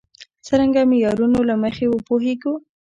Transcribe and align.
څرنګه 0.45 0.81
معیارونو 0.91 1.39
له 1.49 1.55
مخې 1.63 1.85
وپوهېږو. 1.89 2.53